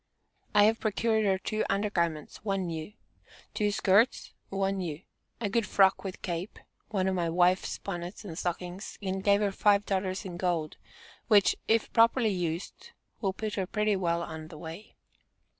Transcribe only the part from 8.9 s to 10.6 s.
and gave her five dollars in